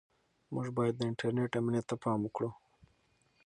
[0.53, 2.49] موږ باید د انټرنیټ امنیت ته پام وکړو.